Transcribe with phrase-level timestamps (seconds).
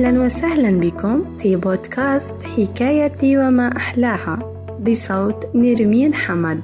[0.00, 4.38] أهلا وسهلا بكم في بودكاست حكايتي وما أحلاها
[4.80, 6.60] بصوت نرمين حمد.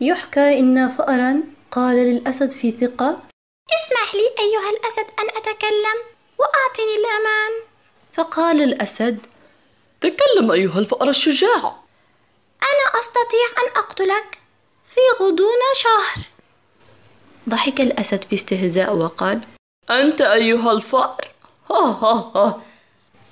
[0.00, 3.18] يحكى إن فأرا قال للأسد في ثقة
[3.76, 5.98] اسمح لي أيها الأسد أن أتكلم
[6.38, 7.52] وأعطني الأمان.
[8.12, 9.18] فقال الأسد
[10.00, 11.81] تكلم أيها الفأر الشجاع.
[13.02, 14.38] أستطيع أن أقتلك
[14.86, 16.24] في غضون شهر.
[17.48, 19.40] ضحك الأسد باستهزاء وقال
[19.90, 21.30] أنت أيها الفأر.
[21.70, 22.62] ها ها ها.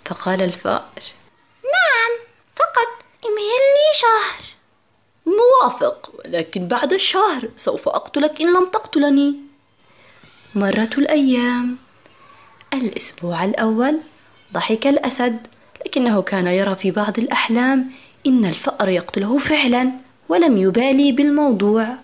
[0.04, 1.02] فقال الفأر
[1.64, 2.12] نعم
[2.56, 4.44] فقط امهلني شهر.
[5.26, 9.36] موافق ولكن بعد الشهر سوف أقتلك إن لم تقتلني.
[10.54, 11.78] مرت الأيام.
[12.74, 14.00] الأسبوع الأول
[14.52, 15.46] ضحك الأسد
[15.86, 17.92] لكنه كان يرى في بعض الأحلام
[18.26, 19.90] إن الفأر يقتله فعلا
[20.28, 21.96] ولم يبالي بالموضوع.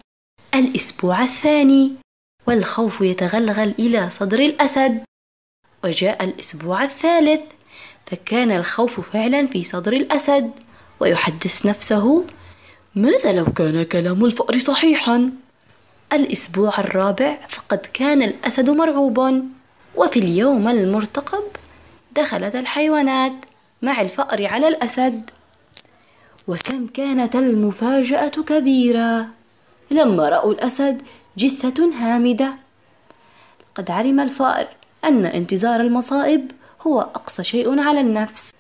[0.55, 1.93] الأسبوع الثاني
[2.47, 5.03] والخوف يتغلغل إلى صدر الأسد.
[5.85, 7.41] وجاء الأسبوع الثالث
[8.07, 10.51] فكان الخوف فعلا في صدر الأسد
[11.01, 12.25] ويحدث نفسه
[12.95, 15.31] ماذا لو كان كلام الفأر صحيحا؟
[16.13, 19.43] الأسبوع الرابع فقد كان الأسد مرعوبا.
[19.97, 21.45] وفي اليوم المرتقب
[22.17, 23.33] دخلت الحيوانات
[23.83, 25.31] مع الفأر على الأسد.
[26.49, 29.27] وكم كانت المفاجأة كبيرة.
[29.91, 31.03] لما رأوا الأسد
[31.39, 32.55] جثة هامدة.
[33.75, 34.69] قد علم الفأر
[35.05, 36.51] أن انتظار المصائب
[36.87, 38.56] هو أقصى شيء على النفس.